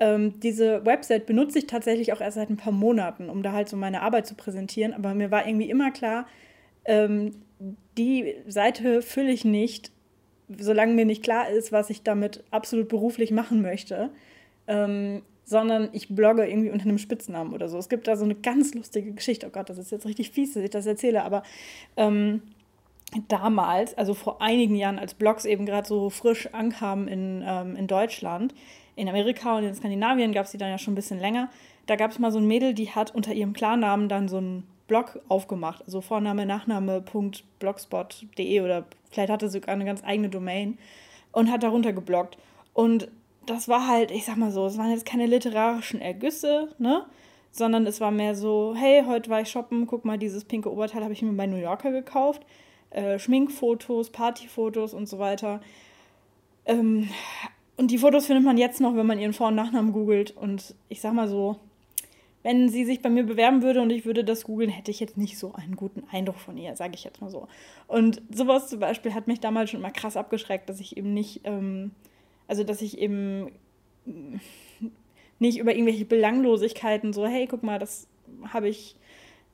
Ähm, 0.00 0.40
diese 0.40 0.86
Website 0.86 1.26
benutze 1.26 1.58
ich 1.58 1.66
tatsächlich 1.66 2.14
auch 2.14 2.20
erst 2.22 2.36
seit 2.36 2.48
ein 2.48 2.56
paar 2.56 2.72
Monaten, 2.72 3.28
um 3.28 3.42
da 3.42 3.52
halt 3.52 3.68
so 3.68 3.76
meine 3.76 4.00
Arbeit 4.02 4.26
zu 4.26 4.34
präsentieren. 4.34 4.94
Aber 4.94 5.12
mir 5.14 5.30
war 5.30 5.46
irgendwie 5.46 5.68
immer 5.68 5.90
klar, 5.90 6.26
ähm, 6.86 7.32
die 7.98 8.34
Seite 8.46 9.02
fülle 9.02 9.32
ich 9.32 9.44
nicht, 9.44 9.92
solange 10.58 10.94
mir 10.94 11.04
nicht 11.04 11.22
klar 11.22 11.48
ist, 11.48 11.72
was 11.72 11.90
ich 11.90 12.02
damit 12.02 12.44
absolut 12.50 12.88
beruflich 12.88 13.30
machen 13.30 13.62
möchte. 13.62 14.10
Ähm, 14.66 15.22
sondern 15.44 15.88
ich 15.92 16.14
blogge 16.14 16.46
irgendwie 16.46 16.70
unter 16.70 16.84
einem 16.84 16.98
Spitznamen 16.98 17.52
oder 17.52 17.68
so. 17.68 17.76
Es 17.78 17.88
gibt 17.88 18.06
da 18.06 18.16
so 18.16 18.24
eine 18.24 18.34
ganz 18.34 18.74
lustige 18.74 19.12
Geschichte. 19.12 19.46
Oh 19.46 19.50
Gott, 19.50 19.68
das 19.68 19.78
ist 19.78 19.90
jetzt 19.90 20.06
richtig 20.06 20.30
fies, 20.30 20.54
dass 20.54 20.62
ich 20.62 20.70
das 20.70 20.86
erzähle, 20.86 21.24
aber 21.24 21.42
ähm, 21.96 22.42
damals, 23.28 23.96
also 23.98 24.14
vor 24.14 24.40
einigen 24.40 24.74
Jahren, 24.74 24.98
als 24.98 25.14
Blogs 25.14 25.44
eben 25.44 25.66
gerade 25.66 25.86
so 25.86 26.10
frisch 26.10 26.52
ankamen 26.54 27.08
in, 27.08 27.44
ähm, 27.46 27.76
in 27.76 27.86
Deutschland, 27.86 28.54
in 28.96 29.08
Amerika 29.08 29.56
und 29.56 29.64
in 29.64 29.74
Skandinavien 29.74 30.32
gab 30.32 30.46
es 30.46 30.52
die 30.52 30.58
dann 30.58 30.70
ja 30.70 30.78
schon 30.78 30.92
ein 30.92 30.96
bisschen 30.96 31.20
länger. 31.20 31.50
Da 31.86 31.96
gab 31.96 32.10
es 32.10 32.18
mal 32.18 32.30
so 32.30 32.38
ein 32.38 32.46
Mädel, 32.46 32.74
die 32.74 32.90
hat 32.90 33.14
unter 33.14 33.32
ihrem 33.32 33.52
Klarnamen 33.52 34.08
dann 34.08 34.28
so 34.28 34.38
einen 34.38 34.66
Blog 34.92 35.20
aufgemacht, 35.28 35.82
also 35.84 36.02
Vorname, 36.02 36.44
Nachname.blogspot.de 36.44 38.60
oder 38.60 38.84
vielleicht 39.10 39.32
hatte 39.32 39.48
sie 39.48 39.60
sogar 39.60 39.74
eine 39.74 39.86
ganz 39.86 40.04
eigene 40.04 40.28
Domain 40.28 40.76
und 41.32 41.50
hat 41.50 41.62
darunter 41.62 41.94
gebloggt. 41.94 42.36
Und 42.74 43.08
das 43.46 43.68
war 43.68 43.88
halt, 43.88 44.10
ich 44.10 44.26
sag 44.26 44.36
mal 44.36 44.52
so, 44.52 44.66
es 44.66 44.76
waren 44.76 44.90
jetzt 44.90 45.06
keine 45.06 45.24
literarischen 45.26 46.00
Ergüsse, 46.00 46.68
ne? 46.78 47.06
Sondern 47.50 47.86
es 47.86 48.00
war 48.00 48.10
mehr 48.10 48.34
so, 48.34 48.74
hey, 48.76 49.04
heute 49.06 49.30
war 49.30 49.40
ich 49.40 49.50
shoppen, 49.50 49.86
guck 49.86 50.04
mal, 50.04 50.18
dieses 50.18 50.44
pinke 50.44 50.70
Oberteil 50.70 51.02
habe 51.02 51.14
ich 51.14 51.22
mir 51.22 51.32
bei 51.32 51.46
New 51.46 51.56
Yorker 51.56 51.90
gekauft 51.90 52.42
äh, 52.92 53.18
Schminkfotos, 53.18 54.10
Partyfotos 54.10 54.94
und 54.94 55.08
so 55.08 55.18
weiter. 55.18 55.60
Ähm, 56.64 57.08
und 57.76 57.90
die 57.90 57.98
Fotos 57.98 58.26
findet 58.26 58.44
man 58.44 58.58
jetzt 58.58 58.80
noch, 58.80 58.94
wenn 58.94 59.06
man 59.06 59.18
ihren 59.18 59.32
Vor- 59.32 59.48
und 59.48 59.54
Nachnamen 59.54 59.92
googelt. 59.92 60.36
Und 60.36 60.74
ich 60.88 61.00
sag 61.00 61.14
mal 61.14 61.28
so, 61.28 61.58
wenn 62.42 62.68
sie 62.68 62.84
sich 62.84 63.02
bei 63.02 63.08
mir 63.08 63.24
bewerben 63.24 63.62
würde 63.62 63.80
und 63.80 63.90
ich 63.90 64.04
würde 64.04 64.24
das 64.24 64.44
googeln, 64.44 64.70
hätte 64.70 64.90
ich 64.90 65.00
jetzt 65.00 65.16
nicht 65.16 65.38
so 65.38 65.52
einen 65.54 65.76
guten 65.76 66.04
Eindruck 66.10 66.38
von 66.38 66.56
ihr, 66.58 66.74
sage 66.76 66.94
ich 66.94 67.04
jetzt 67.04 67.20
mal 67.20 67.30
so. 67.30 67.46
Und 67.86 68.20
sowas 68.30 68.68
zum 68.68 68.80
Beispiel 68.80 69.14
hat 69.14 69.28
mich 69.28 69.40
damals 69.40 69.70
schon 69.70 69.80
mal 69.80 69.92
krass 69.92 70.16
abgeschreckt, 70.16 70.68
dass 70.68 70.80
ich 70.80 70.96
eben 70.96 71.14
nicht, 71.14 71.42
ähm, 71.44 71.92
also 72.48 72.64
dass 72.64 72.82
ich 72.82 72.98
eben 72.98 73.52
nicht 75.38 75.58
über 75.58 75.72
irgendwelche 75.72 76.04
Belanglosigkeiten 76.04 77.12
so, 77.12 77.26
hey, 77.26 77.46
guck 77.46 77.62
mal, 77.62 77.78
das 77.78 78.08
habe 78.52 78.68
ich 78.68 78.96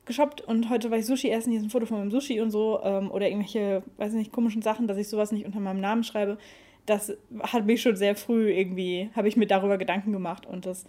geshoppt 0.05 0.41
und 0.41 0.69
heute 0.69 0.89
war 0.89 0.97
ich 0.97 1.05
Sushi 1.05 1.29
essen, 1.29 1.51
hier 1.51 1.59
ist 1.59 1.67
ein 1.67 1.69
Foto 1.69 1.85
von 1.85 1.99
meinem 1.99 2.11
Sushi 2.11 2.41
und 2.41 2.49
so 2.49 2.79
ähm, 2.83 3.11
oder 3.11 3.27
irgendwelche, 3.27 3.83
weiß 3.97 4.13
nicht, 4.13 4.31
komischen 4.31 4.63
Sachen, 4.63 4.87
dass 4.87 4.97
ich 4.97 5.07
sowas 5.07 5.31
nicht 5.31 5.45
unter 5.45 5.59
meinem 5.59 5.79
Namen 5.79 6.03
schreibe. 6.03 6.39
Das 6.87 7.15
hat 7.41 7.65
mich 7.67 7.83
schon 7.83 7.95
sehr 7.95 8.15
früh 8.15 8.51
irgendwie, 8.51 9.11
habe 9.15 9.27
ich 9.27 9.37
mir 9.37 9.45
darüber 9.45 9.77
Gedanken 9.77 10.11
gemacht 10.11 10.47
und 10.47 10.65
das, 10.65 10.85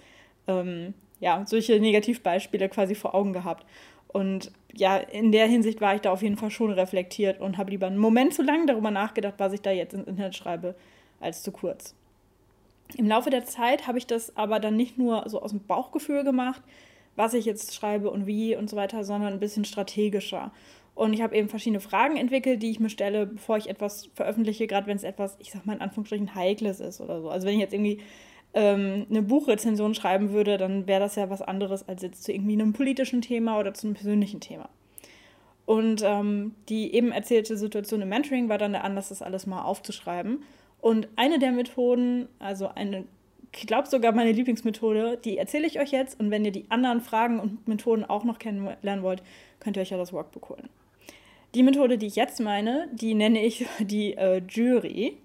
ähm, 0.47 0.95
ja, 1.21 1.45
solche 1.47 1.79
Negativbeispiele 1.79 2.69
quasi 2.69 2.95
vor 2.95 3.15
Augen 3.15 3.33
gehabt. 3.33 3.67
Und 4.09 4.51
ja, 4.75 4.97
in 4.97 5.31
der 5.31 5.47
Hinsicht 5.47 5.81
war 5.81 5.95
ich 5.95 6.01
da 6.01 6.11
auf 6.11 6.23
jeden 6.23 6.37
Fall 6.37 6.51
schon 6.51 6.73
reflektiert 6.73 7.41
und 7.41 7.59
habe 7.59 7.71
lieber 7.71 7.87
einen 7.87 7.99
Moment 7.99 8.35
zu 8.35 8.43
lang 8.43 8.67
darüber 8.67 8.91
nachgedacht, 8.91 9.35
was 9.39 9.53
ich 9.53 9.63
da 9.63 9.71
jetzt 9.71 9.95
ins 9.95 10.09
Internet 10.09 10.35
schreibe, 10.35 10.75
als 11.21 11.43
zu 11.43 11.53
kurz. 11.53 11.95
Im 12.97 13.07
Laufe 13.07 13.31
der 13.31 13.45
Zeit 13.45 13.87
habe 13.87 13.99
ich 13.99 14.07
das 14.07 14.37
aber 14.37 14.59
dann 14.59 14.77
nicht 14.77 14.99
nur 14.99 15.29
so 15.29 15.41
aus 15.41 15.51
dem 15.51 15.61
Bauchgefühl 15.61 16.25
gemacht, 16.25 16.63
was 17.15 17.35
ich 17.35 17.45
jetzt 17.45 17.75
schreibe 17.75 18.11
und 18.11 18.27
wie 18.27 18.57
und 18.57 18.69
so 18.69 18.77
weiter, 18.77 19.05
sondern 19.05 19.33
ein 19.33 19.41
bisschen 19.41 19.65
strategischer. 19.65 20.51
Und 20.95 21.13
ich 21.13 21.23
habe 21.23 21.37
eben 21.37 21.49
verschiedene 21.49 21.81
Fragen 21.81 22.17
entwickelt, 22.17 22.63
die 22.63 22.71
ich 22.71 22.81
mir 22.81 22.91
stelle, 22.91 23.27
bevor 23.27 23.57
ich 23.57 23.69
etwas 23.69 24.09
veröffentliche, 24.15 24.67
gerade 24.67 24.87
wenn 24.87 24.97
es 24.97 25.05
etwas, 25.05 25.37
ich 25.39 25.53
sag 25.53 25.67
mal 25.67 25.75
in 25.75 25.83
Anführungsstrichen, 25.83 26.35
Heikles 26.35 26.81
ist 26.81 27.01
oder 27.01 27.23
so. 27.23 27.31
Also 27.31 27.47
wenn 27.47 27.55
ich 27.55 27.61
jetzt 27.61 27.75
irgendwie 27.75 28.01
ähm, 28.55 29.07
eine 29.09 29.23
Buchrezension 29.23 29.95
schreiben 29.95 30.33
würde, 30.33 30.59
dann 30.59 30.87
wäre 30.87 31.01
das 31.01 31.17
ja 31.17 31.31
was 31.31 31.43
anderes 31.43 31.89
als 31.89 32.03
jetzt 32.03 32.25
zu 32.25 32.33
irgendwie 32.33 32.55
einem 32.55 32.73
politischen 32.73 33.23
Thema 33.23 33.59
oder 33.59 33.75
zu 33.75 33.87
einem 33.87 33.95
persönlichen 33.95 34.41
Thema. 34.41 34.69
Und 35.67 36.03
ähm, 36.05 36.57
die 36.69 36.93
eben 36.95 37.13
erzählte 37.13 37.57
Situation 37.57 38.03
im 38.03 38.09
Mentoring 38.09 38.49
war 38.49 38.59
dann 38.59 38.73
der 38.73 38.83
Anlass, 38.83 39.11
das 39.11 39.23
alles 39.23 39.47
mal 39.47 39.63
aufzuschreiben. 39.63 40.43
Und 40.81 41.07
eine 41.15 41.39
der 41.39 41.53
Methoden, 41.53 42.29
also 42.41 42.69
eine, 42.75 43.05
ich 43.55 43.69
glaube 43.69 43.89
sogar 43.89 44.13
meine 44.13 44.33
Lieblingsmethode, 44.33 45.19
die 45.25 45.39
erzähle 45.39 45.69
ich 45.69 45.79
euch 45.79 45.93
jetzt. 45.93 46.19
Und 46.19 46.33
wenn 46.33 46.45
ihr 46.45 46.51
die 46.51 46.67
anderen 46.71 47.01
Fragen 47.01 47.39
und 47.39 47.69
Methoden 47.69 48.05
auch 48.05 48.25
noch 48.25 48.41
kennenlernen 48.41 49.05
wollt, 49.05 49.23
könnt 49.61 49.77
ihr 49.77 49.83
euch 49.83 49.91
ja 49.91 49.97
das 49.97 50.13
Workbook 50.13 50.49
holen. 50.49 50.69
Die 51.55 51.63
Methode, 51.63 51.99
die 51.99 52.07
ich 52.07 52.17
jetzt 52.17 52.41
meine, 52.41 52.89
die 52.93 53.15
nenne 53.15 53.45
ich 53.45 53.67
die 53.81 54.15
äh, 54.15 54.43
Jury. 54.49 55.19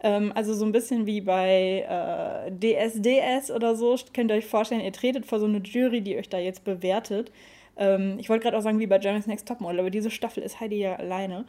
Ähm, 0.00 0.32
also 0.34 0.54
so 0.54 0.64
ein 0.64 0.72
bisschen 0.72 1.06
wie 1.06 1.20
bei 1.20 1.86
äh, 1.88 2.50
DSDS 2.52 3.50
oder 3.50 3.76
so. 3.76 3.96
Könnt 4.12 4.30
ihr 4.30 4.36
euch 4.36 4.46
vorstellen, 4.46 4.82
ihr 4.82 4.92
tretet 4.92 5.26
vor 5.26 5.40
so 5.40 5.46
eine 5.46 5.58
Jury, 5.58 6.00
die 6.00 6.16
euch 6.16 6.28
da 6.28 6.38
jetzt 6.38 6.64
bewertet. 6.64 7.32
Ähm, 7.76 8.18
ich 8.18 8.28
wollte 8.28 8.44
gerade 8.44 8.56
auch 8.56 8.62
sagen, 8.62 8.78
wie 8.78 8.86
bei 8.86 8.98
Germany's 8.98 9.26
Next 9.26 9.48
Topmodel, 9.48 9.80
aber 9.80 9.90
diese 9.90 10.10
Staffel 10.10 10.42
ist 10.42 10.60
Heidi 10.60 10.78
ja 10.78 10.96
alleine. 10.96 11.44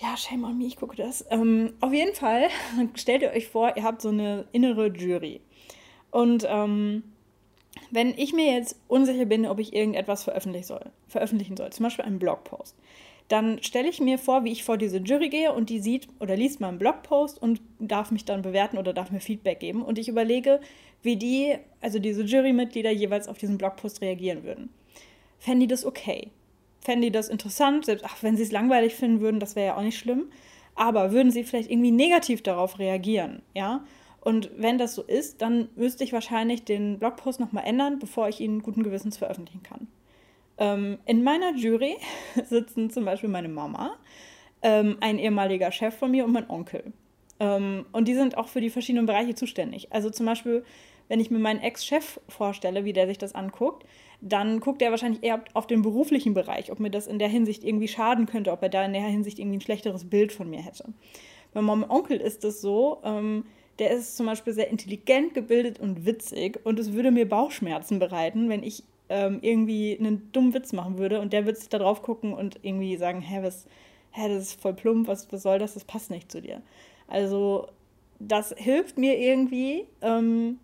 Ja, 0.00 0.16
shame 0.16 0.44
on 0.44 0.58
me, 0.58 0.66
ich 0.66 0.76
gucke 0.76 0.96
das. 0.96 1.24
Ähm, 1.30 1.74
auf 1.80 1.92
jeden 1.92 2.14
Fall 2.14 2.48
stellt 2.94 3.22
ihr 3.22 3.30
euch 3.30 3.48
vor, 3.48 3.76
ihr 3.76 3.82
habt 3.82 4.00
so 4.00 4.10
eine 4.10 4.46
innere 4.52 4.88
Jury. 4.88 5.40
Und 6.10 6.46
ähm, 6.48 7.02
wenn 7.90 8.10
ich 8.16 8.32
mir 8.32 8.54
jetzt 8.54 8.80
unsicher 8.88 9.24
bin, 9.24 9.46
ob 9.46 9.58
ich 9.58 9.74
irgendetwas 9.74 10.24
veröffentlichen 10.24 10.66
soll, 10.66 10.86
veröffentlichen 11.08 11.56
soll, 11.56 11.70
zum 11.70 11.84
Beispiel 11.84 12.04
einen 12.04 12.18
Blogpost, 12.18 12.76
dann 13.28 13.62
stelle 13.62 13.88
ich 13.88 14.00
mir 14.00 14.18
vor, 14.18 14.44
wie 14.44 14.52
ich 14.52 14.64
vor 14.64 14.78
diese 14.78 14.98
Jury 14.98 15.28
gehe 15.28 15.52
und 15.52 15.68
die 15.68 15.80
sieht 15.80 16.08
oder 16.18 16.34
liest 16.34 16.60
meinen 16.60 16.78
Blogpost 16.78 17.40
und 17.40 17.60
darf 17.78 18.10
mich 18.10 18.24
dann 18.24 18.40
bewerten 18.40 18.78
oder 18.78 18.94
darf 18.94 19.10
mir 19.10 19.20
Feedback 19.20 19.60
geben. 19.60 19.82
Und 19.82 19.98
ich 19.98 20.08
überlege, 20.08 20.60
wie 21.02 21.16
die, 21.16 21.56
also 21.80 21.98
diese 21.98 22.22
Jurymitglieder 22.22 22.90
jeweils 22.90 23.28
auf 23.28 23.36
diesen 23.36 23.58
Blogpost 23.58 24.00
reagieren 24.00 24.44
würden. 24.44 24.70
Fänden 25.38 25.60
die 25.60 25.66
das 25.66 25.84
okay? 25.84 26.30
Fänden 26.80 27.02
die 27.02 27.10
das 27.10 27.28
interessant? 27.28 27.84
Selbst, 27.84 28.04
ach, 28.04 28.22
wenn 28.22 28.36
sie 28.36 28.44
es 28.44 28.52
langweilig 28.52 28.94
finden 28.94 29.20
würden, 29.20 29.40
das 29.40 29.56
wäre 29.56 29.68
ja 29.68 29.76
auch 29.76 29.82
nicht 29.82 29.98
schlimm. 29.98 30.30
Aber 30.74 31.12
würden 31.12 31.30
sie 31.30 31.44
vielleicht 31.44 31.70
irgendwie 31.70 31.90
negativ 31.90 32.42
darauf 32.42 32.78
reagieren? 32.78 33.42
Ja? 33.54 33.84
Und 34.20 34.50
wenn 34.56 34.78
das 34.78 34.94
so 34.94 35.02
ist, 35.02 35.42
dann 35.42 35.68
müsste 35.76 36.02
ich 36.02 36.12
wahrscheinlich 36.12 36.64
den 36.64 36.98
Blogpost 36.98 37.40
nochmal 37.40 37.66
ändern, 37.66 37.98
bevor 37.98 38.28
ich 38.28 38.40
ihn 38.40 38.62
guten 38.62 38.82
Gewissens 38.82 39.18
veröffentlichen 39.18 39.62
kann. 39.62 39.86
Ähm, 40.58 40.98
in 41.06 41.22
meiner 41.22 41.54
Jury 41.54 41.96
sitzen 42.44 42.90
zum 42.90 43.04
Beispiel 43.04 43.30
meine 43.30 43.48
Mama, 43.48 43.96
ähm, 44.62 44.96
ein 45.00 45.18
ehemaliger 45.18 45.70
Chef 45.70 45.94
von 45.94 46.10
mir 46.10 46.24
und 46.24 46.32
mein 46.32 46.50
Onkel. 46.50 46.92
Ähm, 47.40 47.86
und 47.92 48.08
die 48.08 48.14
sind 48.14 48.36
auch 48.36 48.48
für 48.48 48.60
die 48.60 48.70
verschiedenen 48.70 49.06
Bereiche 49.06 49.34
zuständig. 49.34 49.92
Also 49.92 50.10
zum 50.10 50.26
Beispiel, 50.26 50.64
wenn 51.06 51.20
ich 51.20 51.30
mir 51.30 51.38
meinen 51.38 51.60
Ex-Chef 51.60 52.20
vorstelle, 52.28 52.84
wie 52.84 52.92
der 52.92 53.06
sich 53.06 53.18
das 53.18 53.34
anguckt, 53.34 53.86
dann 54.20 54.58
guckt 54.58 54.82
er 54.82 54.90
wahrscheinlich 54.90 55.22
eher 55.22 55.44
auf 55.54 55.68
den 55.68 55.82
beruflichen 55.82 56.34
Bereich, 56.34 56.72
ob 56.72 56.80
mir 56.80 56.90
das 56.90 57.06
in 57.06 57.20
der 57.20 57.28
Hinsicht 57.28 57.62
irgendwie 57.62 57.86
schaden 57.86 58.26
könnte, 58.26 58.50
ob 58.50 58.62
er 58.62 58.68
da 58.68 58.84
in 58.84 58.92
der 58.92 59.02
Hinsicht 59.02 59.38
irgendwie 59.38 59.58
ein 59.58 59.62
schlechteres 59.62 60.10
Bild 60.10 60.32
von 60.32 60.50
mir 60.50 60.60
hätte. 60.60 60.84
Bei 61.54 61.62
meinem 61.62 61.88
Onkel 61.88 62.20
ist 62.20 62.44
es 62.44 62.60
so, 62.60 62.98
ähm, 63.04 63.44
der 63.78 63.92
ist 63.92 64.16
zum 64.16 64.26
Beispiel 64.26 64.52
sehr 64.52 64.70
intelligent, 64.70 65.34
gebildet 65.34 65.78
und 65.78 66.04
witzig 66.04 66.58
und 66.64 66.80
es 66.80 66.92
würde 66.92 67.12
mir 67.12 67.28
Bauchschmerzen 67.28 68.00
bereiten, 68.00 68.48
wenn 68.48 68.64
ich 68.64 68.82
ähm, 69.08 69.38
irgendwie 69.42 69.96
einen 69.98 70.30
dummen 70.32 70.54
Witz 70.54 70.72
machen 70.72 70.98
würde 70.98 71.20
und 71.20 71.32
der 71.32 71.46
würde 71.46 71.58
sich 71.58 71.68
da 71.68 71.78
drauf 71.78 72.02
gucken 72.02 72.32
und 72.32 72.58
irgendwie 72.62 72.96
sagen, 72.96 73.20
hä, 73.20 73.40
was, 73.42 73.66
hä, 74.12 74.28
das 74.28 74.44
ist 74.44 74.60
voll 74.60 74.74
plump, 74.74 75.08
was, 75.08 75.30
was 75.32 75.42
soll 75.42 75.58
das, 75.58 75.74
das 75.74 75.84
passt 75.84 76.10
nicht 76.10 76.30
zu 76.30 76.40
dir. 76.40 76.62
Also 77.06 77.68
das 78.18 78.54
hilft 78.56 78.98
mir 78.98 79.18
irgendwie, 79.18 79.86
ähm, 80.02 80.58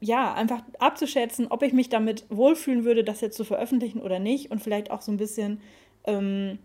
ja, 0.00 0.34
einfach 0.34 0.62
abzuschätzen, 0.78 1.46
ob 1.48 1.62
ich 1.62 1.72
mich 1.72 1.88
damit 1.88 2.26
wohlfühlen 2.28 2.84
würde, 2.84 3.02
das 3.02 3.20
jetzt 3.20 3.36
zu 3.36 3.44
veröffentlichen 3.44 4.00
oder 4.00 4.18
nicht 4.18 4.50
und 4.50 4.62
vielleicht 4.62 4.90
auch 4.90 5.00
so 5.00 5.10
ein 5.10 5.16
bisschen, 5.16 5.60
ähm, 6.04 6.58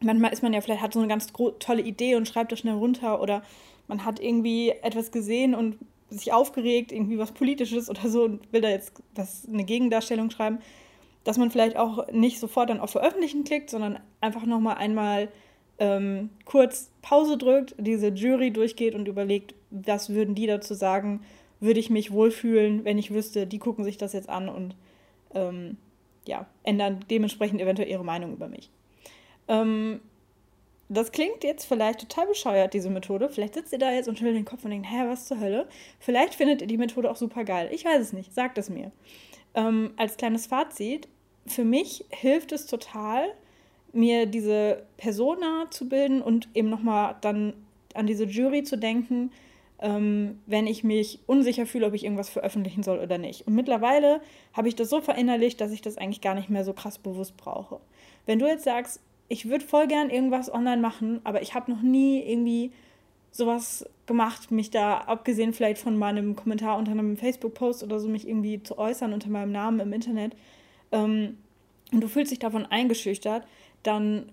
manchmal 0.00 0.32
ist 0.32 0.42
man 0.42 0.52
ja 0.52 0.60
vielleicht, 0.60 0.82
hat 0.82 0.92
so 0.92 0.98
eine 0.98 1.08
ganz 1.08 1.28
tolle 1.60 1.82
Idee 1.82 2.16
und 2.16 2.28
schreibt 2.28 2.52
das 2.52 2.58
schnell 2.58 2.74
runter 2.74 3.22
oder 3.22 3.42
man 3.86 4.04
hat 4.04 4.20
irgendwie 4.20 4.70
etwas 4.70 5.12
gesehen 5.12 5.54
und 5.54 5.78
sich 6.14 6.32
aufgeregt, 6.32 6.92
irgendwie 6.92 7.18
was 7.18 7.32
Politisches 7.32 7.90
oder 7.90 8.08
so 8.08 8.24
und 8.24 8.52
will 8.52 8.60
da 8.60 8.68
jetzt 8.68 9.02
was, 9.14 9.46
eine 9.50 9.64
Gegendarstellung 9.64 10.30
schreiben, 10.30 10.58
dass 11.24 11.38
man 11.38 11.50
vielleicht 11.50 11.76
auch 11.76 12.10
nicht 12.12 12.38
sofort 12.38 12.70
dann 12.70 12.80
auf 12.80 12.90
Veröffentlichen 12.90 13.44
klickt, 13.44 13.70
sondern 13.70 13.98
einfach 14.20 14.44
nochmal 14.44 14.76
einmal 14.76 15.28
ähm, 15.78 16.30
kurz 16.44 16.90
Pause 17.02 17.36
drückt, 17.36 17.74
diese 17.78 18.08
Jury 18.08 18.52
durchgeht 18.52 18.94
und 18.94 19.08
überlegt, 19.08 19.54
was 19.70 20.10
würden 20.10 20.34
die 20.34 20.46
dazu 20.46 20.74
sagen, 20.74 21.20
würde 21.60 21.80
ich 21.80 21.90
mich 21.90 22.12
wohlfühlen, 22.12 22.84
wenn 22.84 22.98
ich 22.98 23.12
wüsste, 23.12 23.46
die 23.46 23.58
gucken 23.58 23.84
sich 23.84 23.96
das 23.96 24.12
jetzt 24.12 24.28
an 24.28 24.48
und 24.48 24.76
ähm, 25.34 25.78
ja, 26.26 26.46
ändern 26.62 27.00
dementsprechend 27.10 27.60
eventuell 27.60 27.88
ihre 27.88 28.04
Meinung 28.04 28.32
über 28.32 28.48
mich. 28.48 28.70
Ähm, 29.48 30.00
das 30.88 31.12
klingt 31.12 31.44
jetzt 31.44 31.64
vielleicht 31.64 32.00
total 32.00 32.26
bescheuert, 32.26 32.74
diese 32.74 32.90
Methode. 32.90 33.28
Vielleicht 33.28 33.54
sitzt 33.54 33.72
ihr 33.72 33.78
da 33.78 33.92
jetzt 33.92 34.08
und 34.08 34.18
schüttelt 34.18 34.36
den 34.36 34.44
Kopf 34.44 34.64
und 34.64 34.70
denkt, 34.70 34.90
hä, 34.90 35.04
was 35.06 35.26
zur 35.26 35.40
Hölle? 35.40 35.66
Vielleicht 35.98 36.34
findet 36.34 36.60
ihr 36.60 36.66
die 36.66 36.76
Methode 36.76 37.10
auch 37.10 37.16
super 37.16 37.44
geil. 37.44 37.68
Ich 37.72 37.84
weiß 37.84 38.00
es 38.00 38.12
nicht. 38.12 38.34
Sagt 38.34 38.58
es 38.58 38.68
mir. 38.68 38.92
Ähm, 39.54 39.92
als 39.96 40.16
kleines 40.16 40.46
Fazit, 40.46 41.08
für 41.46 41.64
mich 41.64 42.04
hilft 42.10 42.52
es 42.52 42.66
total, 42.66 43.32
mir 43.92 44.26
diese 44.26 44.84
Persona 44.96 45.66
zu 45.70 45.88
bilden 45.88 46.20
und 46.20 46.48
eben 46.54 46.68
nochmal 46.68 47.16
dann 47.20 47.54
an 47.94 48.06
diese 48.06 48.24
Jury 48.24 48.64
zu 48.64 48.76
denken, 48.76 49.30
ähm, 49.80 50.40
wenn 50.46 50.66
ich 50.66 50.84
mich 50.84 51.20
unsicher 51.26 51.66
fühle, 51.66 51.86
ob 51.86 51.94
ich 51.94 52.04
irgendwas 52.04 52.30
veröffentlichen 52.30 52.82
soll 52.82 52.98
oder 52.98 53.18
nicht. 53.18 53.46
Und 53.46 53.54
mittlerweile 53.54 54.20
habe 54.52 54.68
ich 54.68 54.74
das 54.74 54.90
so 54.90 55.00
verinnerlicht, 55.00 55.60
dass 55.60 55.72
ich 55.72 55.82
das 55.82 55.96
eigentlich 55.96 56.20
gar 56.20 56.34
nicht 56.34 56.50
mehr 56.50 56.64
so 56.64 56.72
krass 56.72 56.98
bewusst 56.98 57.36
brauche. 57.36 57.80
Wenn 58.26 58.38
du 58.38 58.46
jetzt 58.46 58.64
sagst, 58.64 59.00
ich 59.28 59.48
würde 59.48 59.64
voll 59.64 59.86
gern 59.86 60.10
irgendwas 60.10 60.52
online 60.52 60.80
machen, 60.80 61.20
aber 61.24 61.42
ich 61.42 61.54
habe 61.54 61.70
noch 61.70 61.82
nie 61.82 62.20
irgendwie 62.20 62.72
sowas 63.30 63.88
gemacht, 64.06 64.50
mich 64.50 64.70
da, 64.70 64.98
abgesehen 64.98 65.52
vielleicht 65.52 65.80
von 65.80 65.96
meinem 65.96 66.36
Kommentar 66.36 66.78
unter 66.78 66.92
einem 66.92 67.16
Facebook-Post 67.16 67.82
oder 67.82 67.98
so, 67.98 68.08
mich 68.08 68.28
irgendwie 68.28 68.62
zu 68.62 68.78
äußern 68.78 69.12
unter 69.12 69.28
meinem 69.28 69.50
Namen 69.50 69.80
im 69.80 69.92
Internet, 69.92 70.36
ähm, 70.92 71.38
und 71.92 72.00
du 72.00 72.08
fühlst 72.08 72.32
dich 72.32 72.38
davon 72.38 72.66
eingeschüchtert, 72.66 73.46
dann 73.82 74.32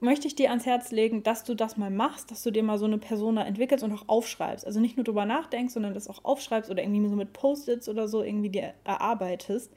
möchte 0.00 0.26
ich 0.26 0.34
dir 0.34 0.50
ans 0.50 0.66
Herz 0.66 0.90
legen, 0.90 1.22
dass 1.22 1.44
du 1.44 1.54
das 1.54 1.76
mal 1.76 1.90
machst, 1.90 2.30
dass 2.30 2.42
du 2.42 2.50
dir 2.50 2.62
mal 2.62 2.78
so 2.78 2.86
eine 2.86 2.98
Persona 2.98 3.46
entwickelst 3.46 3.84
und 3.84 3.92
auch 3.92 4.08
aufschreibst. 4.08 4.66
Also 4.66 4.80
nicht 4.80 4.96
nur 4.96 5.04
drüber 5.04 5.26
nachdenkst, 5.26 5.74
sondern 5.74 5.94
das 5.94 6.08
auch 6.08 6.24
aufschreibst 6.24 6.70
oder 6.70 6.82
irgendwie 6.82 7.08
so 7.08 7.16
mit 7.16 7.32
Post-its 7.32 7.88
oder 7.88 8.08
so 8.08 8.22
irgendwie 8.22 8.48
dir 8.48 8.74
erarbeitest, 8.84 9.70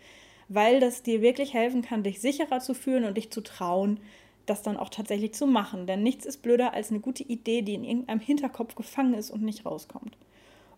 weil 0.47 0.79
das 0.79 1.03
dir 1.03 1.21
wirklich 1.21 1.53
helfen 1.53 1.81
kann, 1.81 2.03
dich 2.03 2.21
sicherer 2.21 2.59
zu 2.59 2.73
fühlen 2.73 3.03
und 3.03 3.17
dich 3.17 3.31
zu 3.31 3.41
trauen, 3.41 3.99
das 4.45 4.61
dann 4.61 4.77
auch 4.77 4.89
tatsächlich 4.89 5.33
zu 5.33 5.47
machen. 5.47 5.87
Denn 5.87 6.03
nichts 6.03 6.25
ist 6.25 6.41
blöder 6.41 6.73
als 6.73 6.89
eine 6.89 6.99
gute 6.99 7.23
Idee, 7.23 7.61
die 7.61 7.75
in 7.75 7.83
irgendeinem 7.83 8.19
Hinterkopf 8.19 8.75
gefangen 8.75 9.13
ist 9.13 9.31
und 9.31 9.43
nicht 9.43 9.65
rauskommt. 9.65 10.17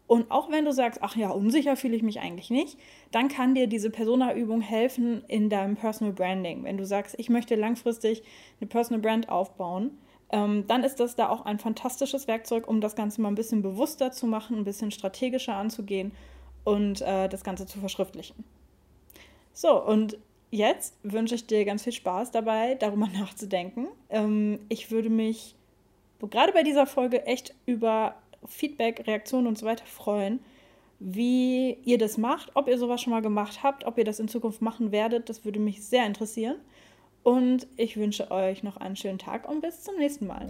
Und 0.08 0.30
auch 0.30 0.52
wenn 0.52 0.66
du 0.66 0.72
sagst, 0.72 1.00
ach 1.02 1.16
ja, 1.16 1.32
unsicher 1.32 1.76
fühle 1.76 1.96
ich 1.96 2.04
mich 2.04 2.20
eigentlich 2.20 2.52
nicht, 2.52 2.78
dann 3.12 3.28
kann 3.28 3.56
dir 3.56 3.68
diese 3.68 3.90
Persona-Übung 3.90 4.62
helfen 4.62 5.24
in 5.28 5.50
deinem 5.50 5.76
Personal 5.76 6.14
Branding. 6.14 6.64
Wenn 6.64 6.78
du 6.78 6.86
sagst, 6.86 7.16
ich 7.18 7.30
möchte 7.30 7.56
langfristig 7.56 8.22
eine 8.60 8.68
Personal 8.68 9.02
Brand 9.02 9.30
aufbauen, 9.30 9.98
ähm, 10.30 10.66
dann 10.68 10.84
ist 10.84 11.00
das 11.00 11.16
da 11.16 11.30
auch 11.30 11.46
ein 11.46 11.58
fantastisches 11.58 12.28
Werkzeug, 12.28 12.68
um 12.68 12.82
das 12.82 12.96
Ganze 12.96 13.22
mal 13.22 13.30
ein 13.30 13.36
bisschen 13.36 13.64
bewusster 13.64 14.12
zu 14.12 14.28
machen, 14.28 14.58
ein 14.58 14.64
bisschen 14.64 14.92
strategischer 14.92 15.56
anzugehen 15.56 16.12
und 16.64 17.02
äh, 17.02 17.28
das 17.28 17.44
Ganze 17.44 17.66
zu 17.66 17.80
verschriftlichen. 17.80 18.44
So, 19.54 19.84
und 19.84 20.18
jetzt 20.56 20.96
wünsche 21.04 21.36
ich 21.36 21.46
dir 21.46 21.66
ganz 21.66 21.84
viel 21.84 21.94
Spaß 21.94 22.32
dabei, 22.32 22.76
darüber 22.76 23.08
nachzudenken. 23.14 23.88
Ähm, 24.10 24.60
ich 24.70 24.92
würde 24.92 25.10
mich 25.10 25.56
gerade 26.20 26.54
bei 26.54 26.64
dieser 26.64 26.88
Folge 26.88 27.26
echt 27.26 27.54
über 27.66 28.16
Feedback, 28.48 29.06
Reaktionen 29.06 29.48
und 29.48 29.58
so 29.58 29.66
weiter 29.66 29.86
freuen, 29.86 30.40
wie 31.00 31.78
ihr 31.84 31.98
das 31.98 32.18
macht, 32.18 32.52
ob 32.56 32.68
ihr 32.68 32.78
sowas 32.78 33.02
schon 33.02 33.12
mal 33.12 33.22
gemacht 33.22 33.64
habt, 33.64 33.86
ob 33.86 33.98
ihr 33.98 34.06
das 34.06 34.20
in 34.20 34.28
Zukunft 34.28 34.62
machen 34.62 34.92
werdet. 34.92 35.30
Das 35.30 35.46
würde 35.46 35.60
mich 35.60 35.84
sehr 35.84 36.06
interessieren. 36.06 36.56
Und 37.24 37.68
ich 37.76 37.98
wünsche 37.98 38.30
euch 38.32 38.64
noch 38.64 38.78
einen 38.78 38.96
schönen 38.96 39.18
Tag 39.18 39.50
und 39.50 39.62
bis 39.62 39.82
zum 39.82 39.98
nächsten 39.98 40.28
Mal. 40.28 40.48